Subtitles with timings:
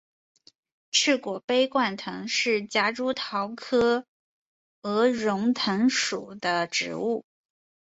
[0.89, 4.07] 翅果杯冠藤是夹竹桃科
[4.81, 7.23] 鹅绒藤属的植物。